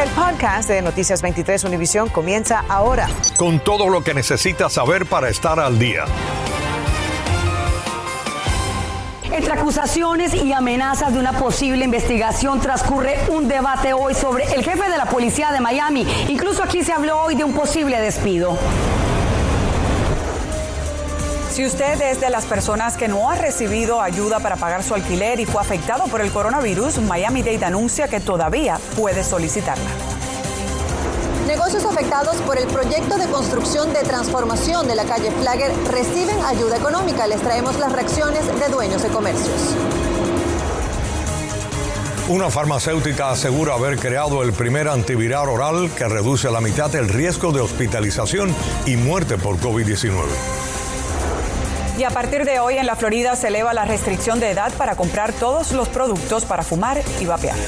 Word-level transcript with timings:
El 0.00 0.08
podcast 0.12 0.66
de 0.66 0.80
Noticias 0.80 1.20
23 1.20 1.62
Univisión 1.64 2.08
comienza 2.08 2.64
ahora. 2.70 3.06
Con 3.36 3.60
todo 3.60 3.90
lo 3.90 4.02
que 4.02 4.14
necesitas 4.14 4.72
saber 4.72 5.04
para 5.04 5.28
estar 5.28 5.60
al 5.60 5.78
día. 5.78 6.06
Entre 9.30 9.52
acusaciones 9.52 10.32
y 10.32 10.54
amenazas 10.54 11.12
de 11.12 11.20
una 11.20 11.34
posible 11.34 11.84
investigación 11.84 12.60
transcurre 12.60 13.18
un 13.28 13.46
debate 13.46 13.92
hoy 13.92 14.14
sobre 14.14 14.44
el 14.44 14.64
jefe 14.64 14.88
de 14.88 14.96
la 14.96 15.04
policía 15.04 15.52
de 15.52 15.60
Miami. 15.60 16.06
Incluso 16.28 16.62
aquí 16.62 16.82
se 16.82 16.94
habló 16.94 17.20
hoy 17.20 17.34
de 17.34 17.44
un 17.44 17.52
posible 17.52 18.00
despido. 18.00 18.56
Si 21.50 21.66
usted 21.66 22.00
es 22.00 22.20
de 22.20 22.30
las 22.30 22.46
personas 22.46 22.96
que 22.96 23.08
no 23.08 23.28
ha 23.28 23.34
recibido 23.34 24.00
ayuda 24.00 24.38
para 24.38 24.54
pagar 24.54 24.84
su 24.84 24.94
alquiler 24.94 25.40
y 25.40 25.46
fue 25.46 25.60
afectado 25.60 26.04
por 26.04 26.20
el 26.20 26.30
coronavirus, 26.30 26.98
Miami 26.98 27.42
Dade 27.42 27.64
anuncia 27.64 28.06
que 28.06 28.20
todavía 28.20 28.78
puede 28.96 29.24
solicitarla. 29.24 29.90
Negocios 31.48 31.84
afectados 31.84 32.36
por 32.42 32.56
el 32.56 32.68
proyecto 32.68 33.18
de 33.18 33.26
construcción 33.26 33.92
de 33.92 34.02
transformación 34.02 34.86
de 34.86 34.94
la 34.94 35.04
calle 35.04 35.32
Flagger 35.32 35.72
reciben 35.90 36.38
ayuda 36.44 36.76
económica. 36.76 37.26
Les 37.26 37.40
traemos 37.40 37.76
las 37.80 37.90
reacciones 37.90 38.46
de 38.46 38.68
dueños 38.68 39.02
de 39.02 39.08
comercios. 39.08 39.74
Una 42.28 42.48
farmacéutica 42.48 43.32
asegura 43.32 43.74
haber 43.74 43.98
creado 43.98 44.44
el 44.44 44.52
primer 44.52 44.86
antiviral 44.86 45.48
oral 45.48 45.90
que 45.98 46.06
reduce 46.06 46.46
a 46.46 46.52
la 46.52 46.60
mitad 46.60 46.94
el 46.94 47.08
riesgo 47.08 47.50
de 47.50 47.60
hospitalización 47.60 48.54
y 48.86 48.94
muerte 48.94 49.36
por 49.36 49.56
COVID-19. 49.58 50.59
Y 52.00 52.04
a 52.04 52.08
partir 52.08 52.46
de 52.46 52.60
hoy 52.60 52.78
en 52.78 52.86
la 52.86 52.96
Florida 52.96 53.36
se 53.36 53.48
eleva 53.48 53.74
la 53.74 53.84
restricción 53.84 54.40
de 54.40 54.48
edad 54.48 54.72
para 54.78 54.96
comprar 54.96 55.34
todos 55.34 55.72
los 55.72 55.90
productos 55.90 56.46
para 56.46 56.62
fumar 56.62 57.02
y 57.20 57.26
vapear. 57.26 57.58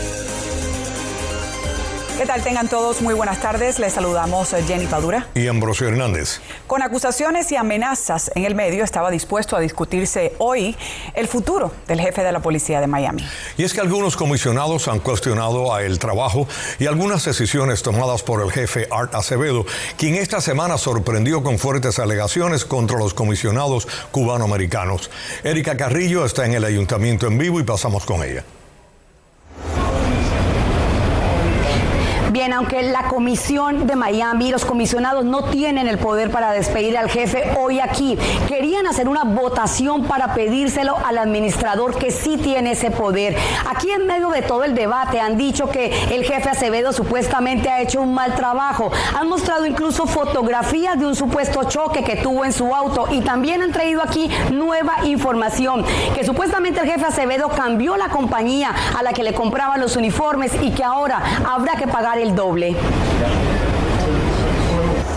¿Qué 2.22 2.28
tal? 2.28 2.44
Tengan 2.44 2.68
todos 2.68 3.02
muy 3.02 3.14
buenas 3.14 3.40
tardes. 3.40 3.80
Les 3.80 3.94
saludamos 3.94 4.52
eh, 4.52 4.62
Jenny 4.64 4.86
Padura. 4.86 5.26
Y 5.34 5.48
Ambrosio 5.48 5.88
Hernández. 5.88 6.40
Con 6.68 6.80
acusaciones 6.80 7.50
y 7.50 7.56
amenazas 7.56 8.30
en 8.36 8.44
el 8.44 8.54
medio, 8.54 8.84
estaba 8.84 9.10
dispuesto 9.10 9.56
a 9.56 9.60
discutirse 9.60 10.32
hoy 10.38 10.76
el 11.14 11.26
futuro 11.26 11.72
del 11.88 12.00
jefe 12.00 12.22
de 12.22 12.30
la 12.30 12.38
policía 12.38 12.80
de 12.80 12.86
Miami. 12.86 13.26
Y 13.56 13.64
es 13.64 13.74
que 13.74 13.80
algunos 13.80 14.16
comisionados 14.16 14.86
han 14.86 15.00
cuestionado 15.00 15.74
a 15.74 15.82
el 15.82 15.98
trabajo 15.98 16.46
y 16.78 16.86
algunas 16.86 17.24
decisiones 17.24 17.82
tomadas 17.82 18.22
por 18.22 18.40
el 18.40 18.52
jefe 18.52 18.86
Art 18.92 19.16
Acevedo, 19.16 19.66
quien 19.96 20.14
esta 20.14 20.40
semana 20.40 20.78
sorprendió 20.78 21.42
con 21.42 21.58
fuertes 21.58 21.98
alegaciones 21.98 22.64
contra 22.64 22.98
los 22.98 23.14
comisionados 23.14 23.88
cubanoamericanos. 24.12 25.10
Erika 25.42 25.76
Carrillo 25.76 26.24
está 26.24 26.46
en 26.46 26.54
el 26.54 26.64
ayuntamiento 26.64 27.26
en 27.26 27.36
vivo 27.36 27.58
y 27.58 27.64
pasamos 27.64 28.06
con 28.06 28.22
ella. 28.22 28.44
Bien, 32.32 32.54
aunque 32.54 32.82
la 32.82 33.08
comisión 33.08 33.86
de 33.86 33.94
Miami 33.94 34.48
y 34.48 34.50
los 34.52 34.64
comisionados 34.64 35.22
no 35.22 35.44
tienen 35.50 35.86
el 35.86 35.98
poder 35.98 36.30
para 36.30 36.52
despedir 36.52 36.96
al 36.96 37.10
jefe 37.10 37.58
hoy 37.60 37.78
aquí, 37.78 38.16
querían 38.48 38.86
hacer 38.86 39.06
una 39.06 39.24
votación 39.24 40.04
para 40.04 40.32
pedírselo 40.32 40.96
al 41.04 41.18
administrador 41.18 41.98
que 41.98 42.10
sí 42.10 42.38
tiene 42.38 42.70
ese 42.70 42.90
poder. 42.90 43.36
Aquí 43.68 43.90
en 43.90 44.06
medio 44.06 44.30
de 44.30 44.40
todo 44.40 44.64
el 44.64 44.74
debate 44.74 45.20
han 45.20 45.36
dicho 45.36 45.68
que 45.68 45.92
el 46.10 46.24
jefe 46.24 46.48
Acevedo 46.48 46.94
supuestamente 46.94 47.68
ha 47.68 47.82
hecho 47.82 48.00
un 48.00 48.14
mal 48.14 48.34
trabajo. 48.34 48.90
Han 49.14 49.28
mostrado 49.28 49.66
incluso 49.66 50.06
fotografías 50.06 50.98
de 50.98 51.04
un 51.04 51.14
supuesto 51.14 51.64
choque 51.64 52.02
que 52.02 52.16
tuvo 52.16 52.46
en 52.46 52.54
su 52.54 52.74
auto 52.74 53.08
y 53.10 53.20
también 53.20 53.60
han 53.60 53.72
traído 53.72 54.00
aquí 54.02 54.30
nueva 54.50 55.04
información 55.04 55.84
que 56.14 56.24
supuestamente 56.24 56.80
el 56.80 56.88
jefe 56.88 57.04
Acevedo 57.04 57.50
cambió 57.50 57.98
la 57.98 58.08
compañía 58.08 58.74
a 58.98 59.02
la 59.02 59.12
que 59.12 59.22
le 59.22 59.34
compraban 59.34 59.82
los 59.82 59.96
uniformes 59.96 60.52
y 60.62 60.70
que 60.70 60.82
ahora 60.82 61.22
habrá 61.46 61.74
que 61.74 61.86
pagar 61.86 62.21
el 62.22 62.36
doble. 62.36 62.68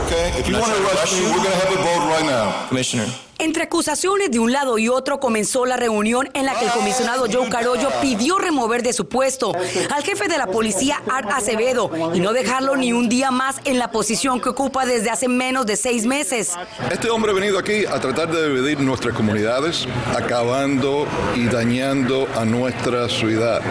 Okay, 0.05 0.39
if 0.39 0.47
you 0.47 0.55
want 0.57 0.73
to 0.73 0.81
rush 0.81 1.13
me, 1.13 1.25
we're 1.25 1.37
going 1.37 1.51
to 1.51 1.57
have 1.57 1.71
a 1.71 1.77
vote 1.77 2.09
right 2.09 2.25
now. 2.25 2.67
Commissioner. 2.67 3.05
Entre 3.37 3.63
acusaciones 3.63 4.31
de 4.31 4.39
un 4.39 4.53
lado 4.53 4.77
y 4.77 4.87
otro 4.87 5.19
comenzó 5.19 5.65
la 5.65 5.75
reunión 5.75 6.29
en 6.33 6.45
la 6.45 6.57
que 6.57 6.65
el 6.65 6.71
comisionado 6.71 7.25
Joe 7.31 7.49
Carollo 7.49 7.89
pidió 8.01 8.37
remover 8.37 8.81
de 8.81 8.93
su 8.93 9.09
puesto 9.09 9.51
al 9.93 10.03
jefe 10.03 10.29
de 10.29 10.37
la 10.37 10.47
policía 10.47 11.01
Art 11.09 11.29
Acevedo 11.31 11.91
y 12.13 12.21
no 12.21 12.31
dejarlo 12.31 12.77
ni 12.77 12.93
un 12.93 13.09
día 13.09 13.31
más 13.31 13.57
en 13.65 13.77
la 13.77 13.91
posición 13.91 14.39
que 14.39 14.49
ocupa 14.49 14.85
desde 14.85 15.09
hace 15.09 15.27
menos 15.27 15.65
de 15.65 15.75
seis 15.75 16.05
meses. 16.05 16.53
Este 16.89 17.09
hombre 17.09 17.31
ha 17.31 17.35
venido 17.35 17.59
aquí 17.59 17.85
a 17.85 17.99
tratar 17.99 18.31
de 18.31 18.47
dividir 18.47 18.79
nuestras 18.79 19.13
comunidades, 19.13 19.85
acabando 20.15 21.05
y 21.35 21.45
dañando 21.45 22.27
a 22.35 22.45
nuestra 22.45 23.09
ciudad 23.09 23.61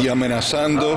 y 0.00 0.06
amenazando 0.06 0.96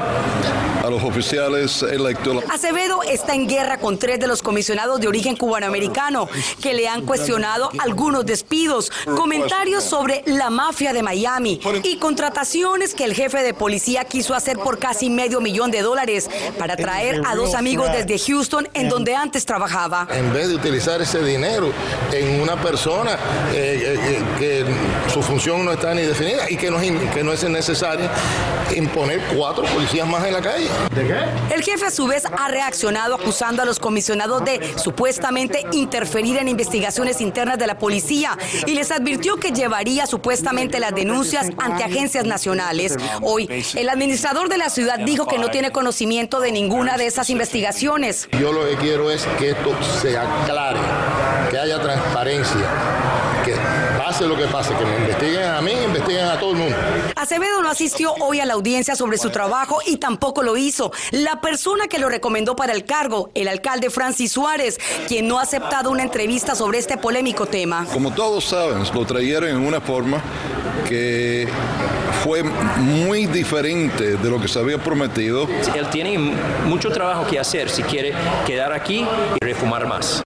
a 0.83 0.89
los 0.89 1.03
oficiales 1.03 1.81
electos. 1.83 2.43
Acevedo 2.49 3.01
está 3.03 3.33
en 3.33 3.47
guerra 3.47 3.77
con 3.77 3.97
tres 3.97 4.19
de 4.19 4.27
los 4.27 4.41
comisionados 4.41 4.99
de 4.99 5.07
origen 5.07 5.35
cubanoamericano 5.35 6.27
que 6.61 6.73
le 6.73 6.87
han 6.87 7.05
cuestionado 7.05 7.70
algunos 7.79 8.25
despidos, 8.25 8.91
comentarios 9.15 9.83
sobre 9.83 10.23
la 10.25 10.49
mafia 10.49 10.93
de 10.93 11.03
Miami 11.03 11.59
y 11.83 11.97
contrataciones 11.97 12.93
que 12.93 13.03
el 13.03 13.13
jefe 13.13 13.43
de 13.43 13.53
policía 13.53 14.05
quiso 14.05 14.33
hacer 14.33 14.57
por 14.57 14.79
casi 14.79 15.09
medio 15.09 15.41
millón 15.41 15.71
de 15.71 15.81
dólares 15.81 16.29
para 16.57 16.75
traer 16.75 17.21
a 17.25 17.35
dos 17.35 17.55
amigos 17.55 17.91
desde 17.91 18.17
Houston 18.19 18.67
en 18.73 18.89
donde 18.89 19.15
antes 19.15 19.45
trabajaba. 19.45 20.07
En 20.11 20.33
vez 20.33 20.49
de 20.49 20.55
utilizar 20.55 21.01
ese 21.01 21.23
dinero 21.23 21.71
en 22.11 22.41
una 22.41 22.61
persona 22.61 23.17
eh, 23.53 23.97
eh, 23.99 24.23
que 24.39 24.65
su 25.11 25.21
función 25.21 25.65
no 25.65 25.71
está 25.71 25.93
ni 25.93 26.03
definida 26.03 26.49
y 26.49 26.57
que 26.57 26.69
no, 26.71 26.79
es, 26.79 26.91
que 27.13 27.23
no 27.23 27.33
es 27.33 27.43
necesario 27.43 28.09
imponer 28.75 29.21
cuatro 29.35 29.63
policías 29.65 30.07
más 30.07 30.25
en 30.25 30.33
la 30.33 30.41
calle. 30.41 30.67
¿De 30.95 31.07
qué? 31.07 31.53
El 31.53 31.63
jefe 31.63 31.85
a 31.85 31.91
su 31.91 32.07
vez 32.07 32.23
ha 32.25 32.47
reaccionado 32.47 33.15
acusando 33.15 33.61
a 33.61 33.65
los 33.65 33.79
comisionados 33.79 34.43
de 34.45 34.73
supuestamente 34.77 35.65
interferir 35.71 36.37
en 36.37 36.47
investigaciones 36.47 37.21
internas 37.21 37.57
de 37.61 37.67
la 37.67 37.77
policía 37.77 38.37
y 38.65 38.73
les 38.73 38.91
advirtió 38.91 39.37
que 39.37 39.51
llevaría 39.51 40.05
supuestamente 40.05 40.79
las 40.79 40.93
denuncias 40.93 41.47
ante 41.57 41.83
agencias 41.83 42.25
nacionales. 42.25 42.97
Hoy, 43.21 43.47
el 43.75 43.87
administrador 43.87 44.49
de 44.49 44.57
la 44.57 44.69
ciudad 44.69 44.99
dijo 44.99 45.27
que 45.27 45.37
no 45.37 45.49
tiene 45.49 45.71
conocimiento 45.71 46.41
de 46.41 46.51
ninguna 46.51 46.97
de 46.97 47.05
esas 47.05 47.29
investigaciones. 47.29 48.27
Yo 48.39 48.51
lo 48.51 48.67
que 48.67 48.75
quiero 48.75 49.11
es 49.11 49.25
que 49.37 49.51
esto 49.51 49.71
se 50.01 50.17
aclare, 50.17 50.79
que 51.49 51.57
haya 51.57 51.79
transparencia, 51.81 52.67
pase 54.11 54.27
lo 54.27 54.35
que 54.35 54.45
pase, 54.47 54.73
que 54.75 54.83
me 54.83 54.97
investiguen 54.97 55.45
a 55.45 55.61
mí, 55.61 55.71
investiguen 55.71 56.25
a 56.25 56.37
todo 56.37 56.51
el 56.51 56.57
mundo. 56.57 56.75
Acevedo 57.15 57.61
no 57.61 57.69
asistió 57.69 58.13
hoy 58.19 58.41
a 58.41 58.45
la 58.45 58.55
audiencia 58.55 58.93
sobre 58.93 59.17
su 59.17 59.29
trabajo 59.29 59.79
y 59.87 59.97
tampoco 59.97 60.43
lo 60.43 60.57
hizo 60.57 60.91
la 61.11 61.39
persona 61.39 61.87
que 61.87 61.97
lo 61.97 62.09
recomendó 62.09 62.53
para 62.53 62.73
el 62.73 62.83
cargo, 62.83 63.31
el 63.35 63.47
alcalde 63.47 63.89
Francis 63.89 64.33
Suárez, 64.33 64.77
quien 65.07 65.29
no 65.29 65.39
ha 65.39 65.43
aceptado 65.43 65.91
una 65.91 66.03
entrevista 66.03 66.55
sobre 66.55 66.79
este 66.79 66.97
polémico 66.97 67.45
tema. 67.45 67.87
Como 67.93 68.13
todos 68.13 68.43
saben, 68.43 68.83
lo 68.93 69.05
trajeron 69.05 69.49
en 69.49 69.65
una 69.65 69.79
forma 69.79 70.21
que 70.89 71.47
fue 72.25 72.43
muy 72.43 73.27
diferente 73.27 74.17
de 74.17 74.29
lo 74.29 74.41
que 74.41 74.49
se 74.49 74.59
había 74.59 74.77
prometido. 74.77 75.47
Él 75.73 75.89
tiene 75.89 76.17
mucho 76.65 76.89
trabajo 76.89 77.25
que 77.27 77.39
hacer 77.39 77.69
si 77.69 77.81
quiere 77.83 78.13
quedar 78.45 78.73
aquí 78.73 79.05
y 79.41 79.45
refumar 79.45 79.87
más. 79.87 80.21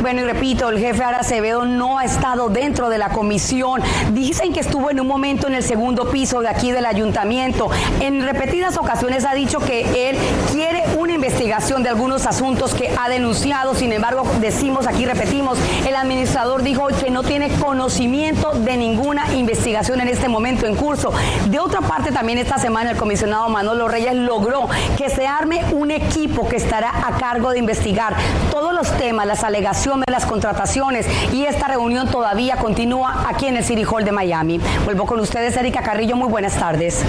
Bueno, 0.00 0.22
y 0.22 0.24
repito, 0.24 0.70
el 0.70 0.78
jefe 0.78 1.04
Ara 1.04 1.18
Acevedo 1.18 1.66
no 1.66 1.98
ha 1.98 2.04
estado 2.04 2.48
dentro 2.48 2.88
de 2.88 2.96
la 2.96 3.10
comisión. 3.10 3.82
Dicen 4.12 4.52
que 4.54 4.60
estuvo 4.60 4.90
en 4.90 4.98
un 4.98 5.06
momento 5.06 5.46
en 5.46 5.54
el 5.54 5.62
segundo 5.62 6.10
piso 6.10 6.40
de 6.40 6.48
aquí 6.48 6.72
del 6.72 6.86
ayuntamiento. 6.86 7.70
En 8.00 8.22
repetidas 8.22 8.78
ocasiones 8.78 9.26
ha 9.26 9.34
dicho 9.34 9.58
que 9.58 10.08
él 10.08 10.16
quiere 10.52 10.79
investigación 11.20 11.82
de 11.82 11.90
algunos 11.90 12.24
asuntos 12.24 12.72
que 12.72 12.90
ha 12.98 13.10
denunciado. 13.10 13.74
Sin 13.74 13.92
embargo, 13.92 14.22
decimos 14.40 14.86
aquí, 14.86 15.04
repetimos, 15.04 15.58
el 15.86 15.94
administrador 15.94 16.62
dijo 16.62 16.86
que 16.88 17.10
no 17.10 17.22
tiene 17.22 17.50
conocimiento 17.58 18.52
de 18.52 18.78
ninguna 18.78 19.34
investigación 19.34 20.00
en 20.00 20.08
este 20.08 20.28
momento 20.28 20.66
en 20.66 20.76
curso. 20.76 21.12
De 21.50 21.58
otra 21.58 21.82
parte, 21.82 22.10
también 22.10 22.38
esta 22.38 22.56
semana 22.56 22.92
el 22.92 22.96
comisionado 22.96 23.50
Manolo 23.50 23.86
Reyes 23.86 24.14
logró 24.14 24.66
que 24.96 25.10
se 25.10 25.26
arme 25.26 25.62
un 25.72 25.90
equipo 25.90 26.48
que 26.48 26.56
estará 26.56 26.90
a 27.06 27.18
cargo 27.18 27.50
de 27.50 27.58
investigar 27.58 28.14
todos 28.50 28.72
los 28.72 28.90
temas, 28.96 29.26
las 29.26 29.44
alegaciones 29.44 30.06
las 30.10 30.24
contrataciones 30.24 31.06
y 31.32 31.44
esta 31.44 31.68
reunión 31.68 32.10
todavía 32.10 32.56
continúa 32.56 33.26
aquí 33.28 33.46
en 33.46 33.56
el 33.58 33.64
City 33.64 33.84
Hall 33.84 34.04
de 34.04 34.12
Miami. 34.12 34.58
Vuelvo 34.84 35.04
con 35.04 35.20
ustedes, 35.20 35.56
Erika 35.56 35.82
Carrillo. 35.82 36.16
Muy 36.16 36.28
buenas 36.28 36.56
tardes. 36.56 37.04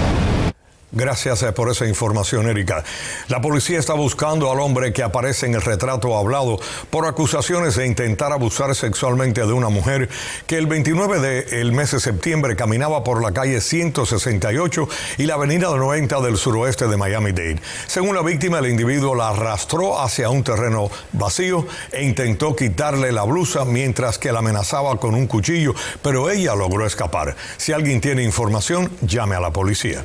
Gracias 0.94 1.42
eh, 1.42 1.52
por 1.52 1.70
esa 1.70 1.86
información, 1.86 2.46
Erika. 2.50 2.84
La 3.28 3.40
policía 3.40 3.78
está 3.78 3.94
buscando 3.94 4.52
al 4.52 4.60
hombre 4.60 4.92
que 4.92 5.02
aparece 5.02 5.46
en 5.46 5.54
el 5.54 5.62
retrato 5.62 6.18
hablado 6.18 6.60
por 6.90 7.06
acusaciones 7.06 7.76
de 7.76 7.86
intentar 7.86 8.30
abusar 8.30 8.74
sexualmente 8.74 9.40
de 9.40 9.54
una 9.54 9.70
mujer 9.70 10.10
que 10.46 10.58
el 10.58 10.66
29 10.66 11.18
del 11.46 11.72
mes 11.72 11.92
de 11.92 12.00
septiembre 12.00 12.56
caminaba 12.56 13.04
por 13.04 13.22
la 13.22 13.32
calle 13.32 13.62
168 13.62 14.86
y 15.16 15.24
la 15.24 15.34
avenida 15.34 15.74
90 15.74 16.20
del 16.20 16.36
suroeste 16.36 16.86
de 16.86 16.98
Miami-Dade. 16.98 17.62
Según 17.86 18.14
la 18.14 18.20
víctima, 18.20 18.58
el 18.58 18.66
individuo 18.66 19.14
la 19.14 19.30
arrastró 19.30 19.98
hacia 19.98 20.28
un 20.28 20.44
terreno 20.44 20.90
vacío 21.12 21.66
e 21.90 22.04
intentó 22.04 22.54
quitarle 22.54 23.12
la 23.12 23.22
blusa 23.22 23.64
mientras 23.64 24.18
que 24.18 24.30
la 24.30 24.40
amenazaba 24.40 25.00
con 25.00 25.14
un 25.14 25.26
cuchillo, 25.26 25.74
pero 26.02 26.28
ella 26.28 26.54
logró 26.54 26.84
escapar. 26.84 27.34
Si 27.56 27.72
alguien 27.72 28.02
tiene 28.02 28.22
información, 28.22 28.90
llame 29.00 29.36
a 29.36 29.40
la 29.40 29.54
policía. 29.54 30.04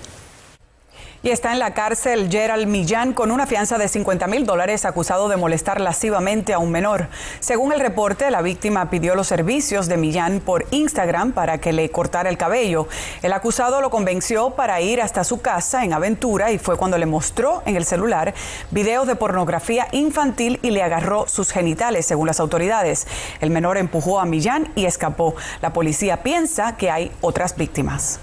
Y 1.28 1.32
está 1.32 1.52
en 1.52 1.60
la 1.60 1.74
cárcel 1.74 2.30
Gerald 2.32 2.68
Millán 2.68 3.12
con 3.12 3.32
una 3.32 3.48
fianza 3.48 3.78
de 3.78 3.90
50 3.90 4.28
mil 4.28 4.46
dólares 4.46 4.86
acusado 4.86 5.28
de 5.28 5.36
molestar 5.36 5.82
lascivamente 5.82 6.54
a 6.54 6.60
un 6.60 6.72
menor. 6.72 7.10
Según 7.42 7.74
el 7.74 7.82
reporte, 7.82 8.32
la 8.32 8.42
víctima 8.42 8.90
pidió 8.90 9.14
los 9.14 9.28
servicios 9.28 9.90
de 9.90 9.98
Millán 9.98 10.40
por 10.40 10.66
Instagram 10.72 11.34
para 11.34 11.58
que 11.58 11.74
le 11.74 11.92
cortara 11.92 12.30
el 12.30 12.38
cabello. 12.38 12.88
El 13.24 13.34
acusado 13.34 13.82
lo 13.82 13.90
convenció 13.90 14.52
para 14.52 14.80
ir 14.80 15.02
hasta 15.02 15.26
su 15.26 15.42
casa 15.42 15.84
en 15.84 15.92
Aventura 15.92 16.54
y 16.54 16.60
fue 16.60 16.78
cuando 16.78 16.98
le 16.98 17.06
mostró 17.06 17.62
en 17.66 17.76
el 17.76 17.84
celular 17.84 18.34
videos 18.72 19.06
de 19.06 19.18
pornografía 19.18 19.90
infantil 19.92 20.62
y 20.64 20.72
le 20.72 20.82
agarró 20.82 21.28
sus 21.28 21.52
genitales, 21.52 22.06
según 22.06 22.28
las 22.28 22.40
autoridades. 22.40 23.06
El 23.42 23.50
menor 23.50 23.76
empujó 23.76 24.22
a 24.22 24.26
Millán 24.26 24.72
y 24.76 24.86
escapó. 24.86 25.36
La 25.60 25.74
policía 25.74 26.24
piensa 26.24 26.78
que 26.78 26.90
hay 26.90 27.12
otras 27.20 27.58
víctimas. 27.58 28.22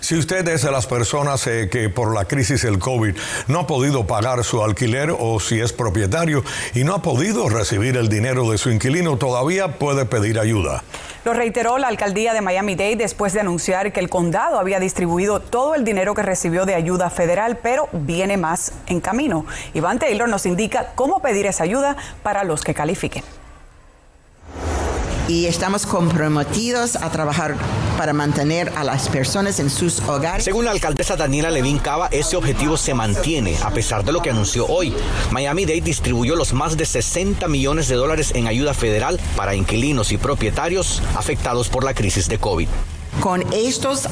Si 0.00 0.16
usted 0.16 0.46
es 0.48 0.62
de 0.62 0.70
las 0.70 0.86
personas 0.86 1.46
eh, 1.46 1.68
que 1.70 1.88
por 1.88 2.14
la 2.14 2.24
crisis 2.26 2.62
del 2.62 2.78
COVID 2.78 3.16
no 3.48 3.60
ha 3.60 3.66
podido 3.66 4.06
pagar 4.06 4.44
su 4.44 4.62
alquiler 4.62 5.14
o 5.18 5.40
si 5.40 5.60
es 5.60 5.72
propietario 5.72 6.44
y 6.74 6.84
no 6.84 6.94
ha 6.94 7.02
podido 7.02 7.48
recibir 7.48 7.96
el 7.96 8.08
dinero 8.08 8.50
de 8.50 8.58
su 8.58 8.70
inquilino, 8.70 9.16
todavía 9.16 9.78
puede 9.78 10.04
pedir 10.04 10.38
ayuda. 10.38 10.82
Lo 11.24 11.34
reiteró 11.34 11.78
la 11.78 11.88
alcaldía 11.88 12.32
de 12.32 12.40
Miami-Dade 12.40 12.96
después 12.96 13.32
de 13.32 13.40
anunciar 13.40 13.92
que 13.92 14.00
el 14.00 14.08
condado 14.08 14.58
había 14.58 14.80
distribuido 14.80 15.40
todo 15.40 15.74
el 15.74 15.84
dinero 15.84 16.14
que 16.14 16.22
recibió 16.22 16.64
de 16.64 16.74
ayuda 16.74 17.10
federal, 17.10 17.58
pero 17.62 17.88
viene 17.92 18.36
más 18.36 18.72
en 18.86 19.00
camino. 19.00 19.44
Iván 19.74 19.98
Taylor 19.98 20.28
nos 20.28 20.46
indica 20.46 20.92
cómo 20.94 21.20
pedir 21.20 21.46
esa 21.46 21.64
ayuda 21.64 21.96
para 22.22 22.44
los 22.44 22.62
que 22.62 22.72
califiquen 22.74 23.24
y 25.28 25.46
estamos 25.46 25.86
comprometidos 25.86 26.96
a 26.96 27.10
trabajar 27.10 27.54
para 27.96 28.12
mantener 28.12 28.72
a 28.76 28.82
las 28.82 29.08
personas 29.08 29.60
en 29.60 29.70
sus 29.70 30.00
hogares. 30.00 30.44
Según 30.44 30.64
la 30.64 30.70
alcaldesa 30.70 31.16
Daniela 31.16 31.50
Levin 31.50 31.78
Cava, 31.78 32.08
ese 32.10 32.36
objetivo 32.36 32.76
se 32.76 32.94
mantiene 32.94 33.56
a 33.62 33.70
pesar 33.70 34.04
de 34.04 34.12
lo 34.12 34.22
que 34.22 34.30
anunció 34.30 34.66
hoy. 34.66 34.94
Miami-Dade 35.30 35.82
distribuyó 35.82 36.34
los 36.34 36.54
más 36.54 36.76
de 36.76 36.86
60 36.86 37.46
millones 37.46 37.88
de 37.88 37.96
dólares 37.96 38.32
en 38.34 38.46
ayuda 38.46 38.72
federal 38.72 39.20
para 39.36 39.54
inquilinos 39.54 40.12
y 40.12 40.16
propietarios 40.16 41.02
afectados 41.14 41.68
por 41.68 41.84
la 41.84 41.94
crisis 41.94 42.28
de 42.28 42.38
COVID. 42.38 42.68
Con 43.20 43.44
estos 43.52 44.08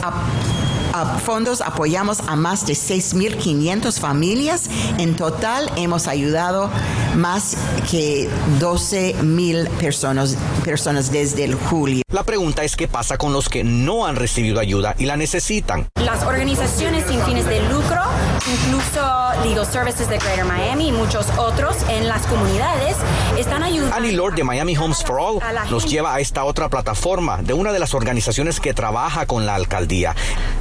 fondos 1.04 1.60
apoyamos 1.60 2.20
a 2.26 2.36
más 2.36 2.66
de 2.66 2.72
6.500 2.72 4.00
familias. 4.00 4.70
En 4.98 5.16
total 5.16 5.70
hemos 5.76 6.06
ayudado 6.06 6.70
más 7.16 7.56
que 7.90 8.28
12.000 8.60 9.68
personas, 9.78 10.36
personas 10.64 11.12
desde 11.12 11.44
el 11.44 11.54
julio. 11.54 12.02
La 12.12 12.24
pregunta 12.24 12.64
es 12.64 12.76
qué 12.76 12.88
pasa 12.88 13.18
con 13.18 13.32
los 13.32 13.48
que 13.48 13.64
no 13.64 14.06
han 14.06 14.16
recibido 14.16 14.60
ayuda 14.60 14.94
y 14.98 15.06
la 15.06 15.16
necesitan. 15.16 15.88
Las 16.02 16.22
organizaciones 16.24 17.04
sin 17.06 17.20
fines 17.22 17.46
de 17.46 17.60
lucro, 17.68 18.02
incluso 18.48 19.44
Legal 19.44 19.66
Services 19.66 20.08
de 20.08 20.18
Greater 20.18 20.44
Miami 20.44 20.88
y 20.88 20.92
muchos 20.92 21.26
otros 21.36 21.76
en 21.88 22.06
las 22.06 22.26
comunidades 22.26 22.96
están 23.36 23.62
ayudando. 23.62 23.94
Annie 23.94 24.12
Lord 24.12 24.34
de 24.34 24.44
Miami 24.44 24.76
Homes 24.76 25.02
for 25.04 25.18
All 25.18 25.40
nos 25.70 25.86
lleva 25.86 26.14
a 26.14 26.20
esta 26.20 26.44
otra 26.44 26.68
plataforma 26.68 27.38
de 27.42 27.54
una 27.54 27.72
de 27.72 27.78
las 27.78 27.94
organizaciones 27.94 28.60
que 28.60 28.74
trabaja 28.74 29.26
con 29.26 29.46
la 29.46 29.54
alcaldía. 29.54 30.14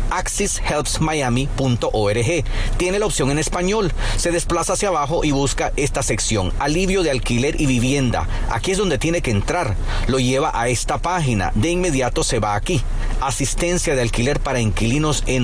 AccessHelpsMiami.org. 0.09 2.43
Tiene 2.77 2.99
la 2.99 3.05
opción 3.05 3.31
en 3.31 3.39
español. 3.39 3.91
Se 4.17 4.31
desplaza 4.31 4.73
hacia 4.73 4.89
abajo 4.89 5.23
y 5.23 5.31
busca 5.31 5.71
esta 5.75 6.03
sección, 6.03 6.53
alivio 6.59 7.03
de 7.03 7.11
alquiler 7.11 7.59
y 7.59 7.65
vivienda. 7.65 8.27
Aquí 8.49 8.71
es 8.71 8.77
donde 8.77 8.97
tiene 8.97 9.21
que 9.21 9.31
entrar. 9.31 9.75
Lo 10.07 10.19
lleva 10.19 10.51
a 10.53 10.69
esta 10.69 10.97
página. 10.97 11.51
De 11.55 11.69
inmediato 11.69 12.23
se 12.23 12.39
va 12.39 12.55
aquí. 12.55 12.81
Asistencia 13.21 13.95
de 13.95 14.01
alquiler 14.01 14.39
para 14.39 14.59
inquilinos 14.59 15.23
en 15.27 15.43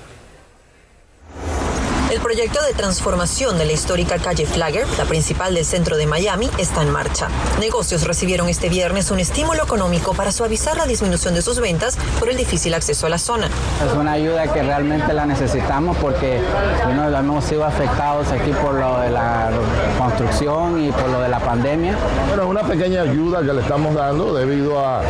El 2.30 2.36
proyecto 2.36 2.64
de 2.64 2.74
transformación 2.74 3.58
de 3.58 3.66
la 3.66 3.72
histórica 3.72 4.20
calle 4.20 4.46
Flagger, 4.46 4.86
la 5.00 5.06
principal 5.06 5.56
del 5.56 5.66
centro 5.66 5.98
de 5.98 6.06
Miami, 6.06 6.48
está 6.60 6.84
en 6.84 6.92
marcha. 6.92 7.28
Negocios 7.60 8.06
recibieron 8.06 8.48
este 8.50 8.70
viernes 8.70 9.10
un 9.10 9.18
estímulo 9.20 9.64
económico 9.64 10.14
para 10.14 10.32
suavizar 10.32 10.78
la 10.78 10.86
disminución 10.86 11.34
de 11.34 11.42
sus 11.42 11.60
ventas 11.60 11.98
por 12.20 12.30
el 12.30 12.38
difícil 12.38 12.76
acceso 12.76 13.08
a 13.08 13.10
la 13.10 13.18
zona. 13.18 13.48
Es 13.84 13.98
una 13.98 14.12
ayuda 14.12 14.44
que 14.54 14.62
realmente 14.62 15.12
la 15.12 15.26
necesitamos 15.26 15.98
porque 15.98 16.40
bueno, 16.86 17.10
hemos 17.18 17.46
sido 17.46 17.66
afectados 17.66 18.28
aquí 18.28 18.52
por 18.52 18.76
lo 18.76 19.00
de 19.00 19.10
la 19.10 19.50
construcción 19.98 20.86
y 20.86 20.92
por 20.92 21.10
lo 21.10 21.22
de 21.22 21.30
la 21.30 21.40
pandemia. 21.40 21.98
Bueno, 22.28 22.44
es 22.44 22.50
una 22.50 22.62
pequeña 22.62 23.02
ayuda 23.02 23.42
que 23.42 23.54
le 23.54 23.62
estamos 23.62 23.96
dando 23.96 24.36
debido 24.36 24.80
a, 24.86 25.02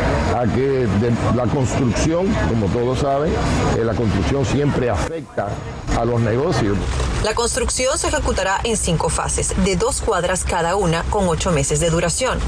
que 0.54 0.88
la 1.36 1.44
construcción, 1.44 2.34
como 2.48 2.64
todos 2.68 3.00
saben, 3.00 3.30
eh, 3.76 3.84
la 3.84 3.92
construcción 3.92 4.46
siempre 4.46 4.88
afecta 4.88 5.48
a 5.98 6.04
los 6.06 6.18
negocios. 6.18 6.78
La 7.22 7.34
construcción 7.34 7.98
se 7.98 8.08
ejecutará 8.08 8.60
en 8.64 8.78
cinco 8.78 9.10
fases, 9.10 9.52
de 9.62 9.76
dos 9.76 10.00
cuadras 10.00 10.42
cada 10.42 10.74
una, 10.74 11.02
con 11.04 11.28
ocho 11.28 11.52
meses 11.52 11.78
de 11.78 11.90
duración. 11.90 12.38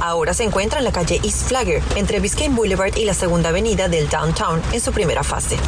Ahora 0.00 0.32
se 0.32 0.42
encuentra 0.42 0.78
en 0.78 0.84
la 0.84 0.92
calle 0.92 1.20
East 1.22 1.48
Flagger, 1.48 1.82
entre 1.96 2.18
Biscayne 2.18 2.54
Boulevard 2.56 2.96
y 2.96 3.04
la 3.04 3.12
segunda 3.12 3.50
avenida 3.50 3.88
del 3.88 4.08
downtown, 4.08 4.62
en 4.72 4.80
su 4.80 4.90
primera 4.90 5.22
fase. 5.22 5.58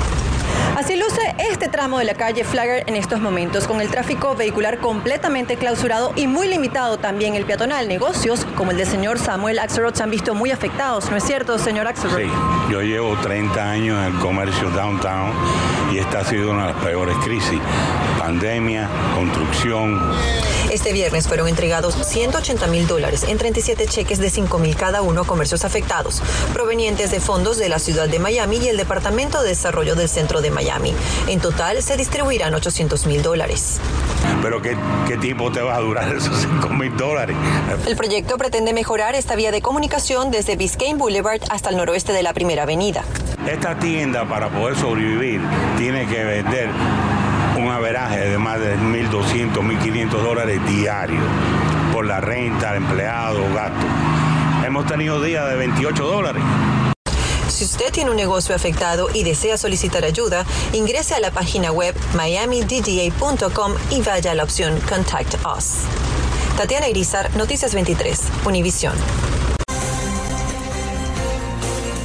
Así 0.76 0.96
luce 0.96 1.20
este 1.38 1.68
tramo 1.68 1.98
de 1.98 2.04
la 2.04 2.14
calle 2.14 2.44
Flagger 2.44 2.84
en 2.86 2.96
estos 2.96 3.20
momentos, 3.20 3.66
con 3.66 3.80
el 3.80 3.88
tráfico 3.88 4.34
vehicular 4.34 4.78
completamente 4.78 5.56
clausurado 5.56 6.12
y 6.16 6.26
muy 6.26 6.48
limitado 6.48 6.98
también 6.98 7.34
el 7.34 7.44
peatonal. 7.44 7.88
Negocios 7.88 8.46
como 8.56 8.72
el 8.72 8.76
del 8.76 8.86
señor 8.86 9.18
Samuel 9.18 9.58
Axelrod 9.58 9.94
se 9.94 10.02
han 10.02 10.10
visto 10.10 10.34
muy 10.34 10.50
afectados, 10.50 11.10
¿no 11.10 11.16
es 11.16 11.24
cierto, 11.24 11.58
señor 11.58 11.86
Axelrod? 11.86 12.18
Sí, 12.18 12.30
yo 12.70 12.82
llevo 12.82 13.16
30 13.18 13.70
años 13.70 13.98
en 13.98 14.14
el 14.14 14.20
comercio 14.20 14.70
downtown 14.70 15.32
y 15.92 15.98
esta 15.98 16.20
ha 16.20 16.24
sido 16.24 16.50
una 16.50 16.66
de 16.66 16.72
las 16.72 16.82
peores 16.82 17.16
crisis. 17.24 17.60
Pandemia, 18.18 18.88
construcción. 19.14 20.00
Este 20.70 20.92
viernes 20.92 21.28
fueron 21.28 21.46
entregados 21.46 21.94
180 21.94 22.66
mil 22.66 22.86
dólares 22.86 23.24
en 23.28 23.38
37 23.38 23.86
cheques 23.86 24.18
de 24.18 24.30
5 24.30 24.58
mil 24.58 24.74
cada 24.74 25.02
uno 25.02 25.20
a 25.20 25.26
comercios 25.26 25.64
afectados, 25.64 26.20
provenientes 26.52 27.10
de 27.10 27.20
fondos 27.20 27.58
de 27.58 27.68
la 27.68 27.78
ciudad 27.78 28.08
de 28.08 28.18
Miami 28.18 28.56
y 28.56 28.68
el 28.68 28.76
Departamento 28.76 29.42
de 29.42 29.50
Desarrollo 29.50 29.94
del 29.94 30.08
Centro 30.08 30.33
de 30.40 30.50
Miami. 30.50 30.94
En 31.28 31.40
total 31.40 31.82
se 31.82 31.96
distribuirán 31.96 32.54
800 32.54 33.06
mil 33.06 33.22
dólares. 33.22 33.80
¿Pero 34.42 34.60
qué, 34.60 34.76
qué 35.06 35.16
tiempo 35.16 35.50
te 35.52 35.60
va 35.60 35.76
a 35.76 35.80
durar 35.80 36.14
esos 36.16 36.36
5 36.38 36.68
mil 36.70 36.96
dólares? 36.96 37.36
El 37.86 37.96
proyecto 37.96 38.36
pretende 38.36 38.72
mejorar 38.72 39.14
esta 39.14 39.34
vía 39.36 39.50
de 39.50 39.62
comunicación 39.62 40.30
desde 40.30 40.56
Biscayne 40.56 40.98
Boulevard 40.98 41.40
hasta 41.50 41.70
el 41.70 41.76
noroeste 41.76 42.12
de 42.12 42.22
la 42.22 42.32
Primera 42.32 42.64
Avenida. 42.64 43.04
Esta 43.46 43.78
tienda, 43.78 44.24
para 44.26 44.48
poder 44.48 44.76
sobrevivir, 44.76 45.40
tiene 45.76 46.06
que 46.06 46.24
vender 46.24 46.70
un 47.58 47.68
averaje 47.68 48.30
de 48.30 48.38
más 48.38 48.58
de 48.58 48.76
1.200, 48.76 49.52
1.500 49.52 50.08
dólares 50.10 50.60
diarios 50.66 51.24
por 51.92 52.06
la 52.06 52.20
renta, 52.20 52.74
empleado, 52.74 53.40
gasto. 53.54 53.86
Hemos 54.66 54.86
tenido 54.86 55.22
días 55.22 55.48
de 55.48 55.56
28 55.56 56.04
dólares. 56.04 56.42
Si 57.54 57.64
usted 57.64 57.92
tiene 57.92 58.11
un 58.11 58.16
negocio 58.16 58.52
afectado 58.52 59.08
y 59.14 59.23
desea 59.23 59.56
solicitar 59.56 60.04
ayuda, 60.04 60.44
ingrese 60.73 61.14
a 61.14 61.20
la 61.20 61.30
página 61.30 61.70
web 61.70 61.94
miamidda.com 62.12 63.75
y 63.90 64.02
vaya 64.02 64.32
a 64.32 64.34
la 64.34 64.42
opción 64.42 64.80
Contact 64.88 65.37
Us. 65.56 65.82
Tatiana 66.56 66.88
Irizar, 66.88 67.30
Noticias 67.37 67.73
23, 67.73 68.23
Univisión. 68.44 68.94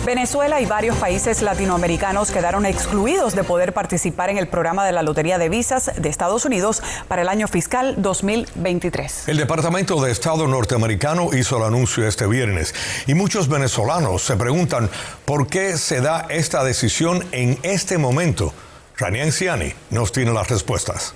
Venezuela 0.10 0.60
y 0.60 0.66
varios 0.66 0.98
países 0.98 1.44
latinoamericanos 1.44 2.32
quedaron 2.32 2.66
excluidos 2.66 3.36
de 3.36 3.44
poder 3.44 3.74
participar 3.74 4.32
en 4.32 4.40
el 4.40 4.48
programa 4.48 4.84
de 4.84 4.92
la 4.92 5.04
Lotería 5.04 5.38
de 5.38 5.50
Visas 5.50 5.92
de 5.96 6.10
Estados 6.10 6.46
Unidos 6.46 6.82
para 7.08 7.22
el 7.22 7.30
año 7.30 7.48
fiscal 7.48 7.94
2023. 8.00 9.28
El 9.28 9.38
Departamento 9.38 10.02
de 10.02 10.12
Estado 10.12 10.48
norteamericano 10.48 11.30
hizo 11.34 11.58
el 11.58 11.64
anuncio 11.64 12.08
este 12.08 12.26
viernes 12.26 12.74
y 13.06 13.14
muchos 13.14 13.50
venezolanos 13.50 14.24
se 14.24 14.36
preguntan 14.36 14.90
por 15.26 15.46
qué 15.46 15.78
se 15.78 16.02
da 16.02 16.26
esta 16.30 16.64
decisión 16.64 17.24
en 17.32 17.60
este 17.62 18.00
momento. 18.00 18.52
Rania 18.98 19.22
Anciani 19.22 19.76
nos 19.92 20.12
tiene 20.12 20.34
las 20.34 20.48
respuestas. 20.48 21.14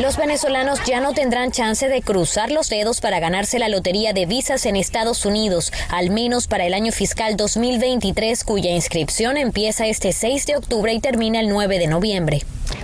Los 0.00 0.16
venezolanos 0.16 0.80
ya 0.84 1.00
no 1.00 1.12
tendrán 1.12 1.52
chance 1.52 1.88
de 1.88 2.02
cruzar 2.02 2.50
los 2.50 2.68
dedos 2.68 3.00
para 3.00 3.20
ganarse 3.20 3.60
la 3.60 3.68
lotería 3.68 4.12
de 4.12 4.26
visas 4.26 4.66
en 4.66 4.74
Estados 4.74 5.24
Unidos, 5.24 5.72
al 5.88 6.10
menos 6.10 6.48
para 6.48 6.66
el 6.66 6.74
año 6.74 6.90
fiscal 6.90 7.36
2023, 7.36 8.42
cuya 8.42 8.72
inscripción 8.72 9.36
empieza 9.36 9.86
este 9.86 10.10
6 10.10 10.46
de 10.46 10.56
octubre 10.56 10.92
y 10.92 10.98
termina 10.98 11.38
el 11.38 11.48
9 11.48 11.78
de 11.78 11.86
noviembre. 11.86 12.42